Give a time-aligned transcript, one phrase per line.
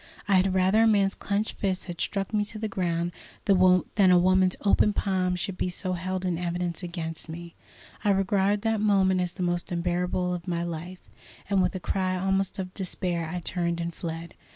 [0.27, 3.11] I had rather a man's clenched fist had struck me to the ground
[3.45, 7.53] than that a woman's open palm should be so held in evidence against me.
[8.03, 11.07] I regard that moment as the most unbearable of my life,
[11.51, 14.33] and with a cry almost of despair I turned and fled.